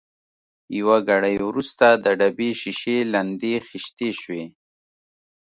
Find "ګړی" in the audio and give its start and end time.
1.09-1.35